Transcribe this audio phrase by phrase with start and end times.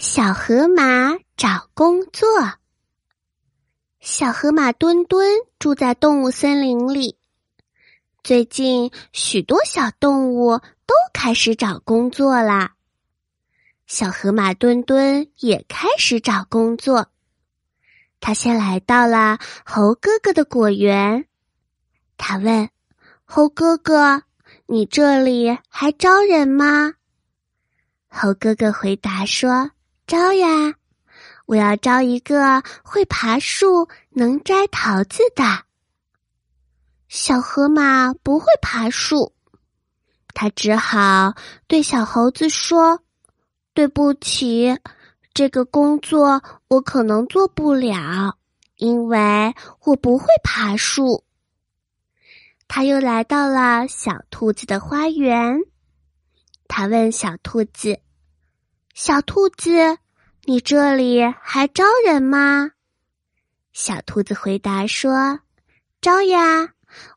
[0.00, 2.28] 小河马找工作。
[3.98, 7.18] 小河马墩墩住在动物森林里。
[8.22, 12.76] 最近，许多小动物都开始找工作啦。
[13.88, 17.08] 小河马墩墩也开始找工作。
[18.20, 21.26] 他先来到了猴哥哥的果园。
[22.16, 22.70] 他问
[23.26, 24.22] ：“猴哥哥，
[24.66, 26.94] 你这里还招人吗？”
[28.08, 29.72] 猴哥哥回答说。
[30.08, 30.74] 招呀！
[31.44, 35.64] 我要招一个会爬树、能摘桃子的
[37.08, 38.14] 小河马。
[38.14, 39.34] 不会爬树，
[40.32, 41.34] 他只好
[41.66, 43.02] 对小猴子说
[43.74, 44.78] ：“对不起，
[45.34, 48.38] 这个工作我可能做不了，
[48.76, 51.22] 因为我不会爬树。”
[52.66, 55.60] 他又来到了小兔子的花园，
[56.66, 58.00] 他问小兔子。
[59.00, 59.96] 小兔子，
[60.44, 62.72] 你这里还招人吗？
[63.72, 65.38] 小兔子回答说
[66.02, 66.70] ：“招呀，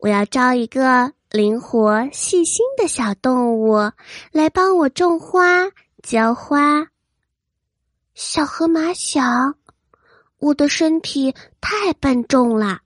[0.00, 3.92] 我要招一个灵活细心的小动物
[4.32, 5.70] 来帮我种花、
[6.02, 6.88] 浇花。”
[8.12, 9.54] 小河马想
[10.38, 12.80] ：“我的身体太笨重了，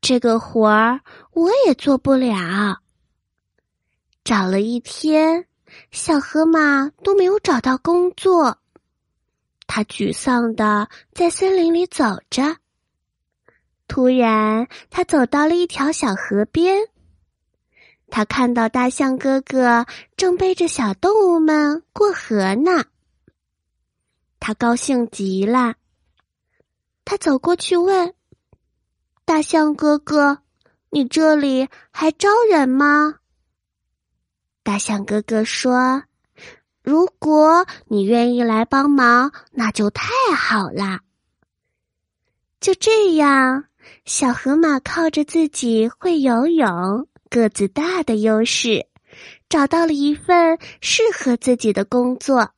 [0.00, 0.98] 这个活儿
[1.32, 2.78] 我也做不了。”
[4.24, 5.46] 找了一天。
[5.90, 8.58] 小河马都没有找到工作，
[9.66, 12.56] 他沮丧的在森林里走着。
[13.88, 16.88] 突然，他走到了一条小河边，
[18.10, 22.84] 他看到大象哥哥正背着小动物们过河呢。
[24.40, 25.74] 他高兴极了，
[27.04, 28.14] 他走过去问
[29.24, 30.38] ：“大象哥哥，
[30.90, 33.16] 你这里还招人吗？”
[34.66, 36.02] 大象哥哥说
[36.82, 41.02] ：“如果你愿意来帮忙，那就太好了。”
[42.58, 43.66] 就这样，
[44.04, 48.88] 小河马靠着自己会游泳、个子大的优势，
[49.48, 52.50] 找到了一份适合自己的工作。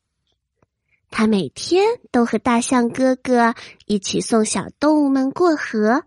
[1.10, 3.54] 他每天都和大象哥哥
[3.84, 6.04] 一起送小动物们过河，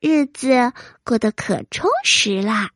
[0.00, 0.72] 日子
[1.04, 2.70] 过得可充实啦。